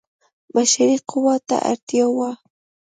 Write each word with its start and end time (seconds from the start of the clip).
بشري 0.53 0.97
قوې 1.09 1.35
ته 1.47 1.55
اړتیا 1.71 2.05
وه. 2.15 2.31